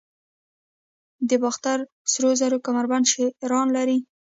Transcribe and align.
د 1.29 1.31
باختر 1.43 1.79
سرو 2.11 2.29
زرو 2.39 2.57
کمربند 2.65 3.05
شیران 3.11 3.67
لري 3.77 3.97